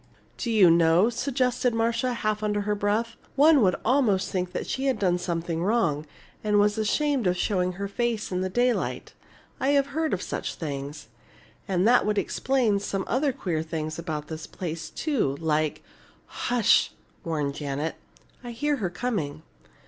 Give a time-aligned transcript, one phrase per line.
[0.35, 4.97] "Do you know," suggested Marcia, half under her breath, "one would almost think she had
[4.97, 6.07] done something wrong
[6.43, 9.13] and was ashamed of showing her face in the daylight.
[9.59, 11.07] I've heard of such things.
[11.67, 15.83] And that would explain some other queer things about this place, too, like"
[16.49, 16.93] "Hush!"
[17.23, 17.93] warned Janet.
[18.43, 19.43] "I hear her coming."